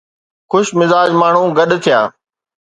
[0.51, 1.99] خوش مزاج ماڻهو گڏ ٿيا.